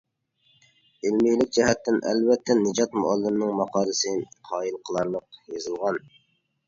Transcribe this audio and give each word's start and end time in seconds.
ئىلمىيلىك 1.09 1.51
جەھەتتىن 1.57 1.99
ئەلۋەتتە 2.11 2.57
نىجات 2.61 2.97
مۇئەللىمنىڭ 3.01 3.53
ماقالىسى 3.63 4.15
قايىل 4.51 4.81
قىلارلىق 4.89 5.43
يېزىلغان. 5.55 6.01